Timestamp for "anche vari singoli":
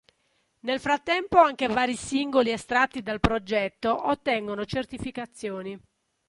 1.37-2.49